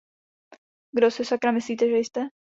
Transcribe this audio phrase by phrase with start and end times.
[0.95, 2.29] Kdo si sakra myslíte, že jste?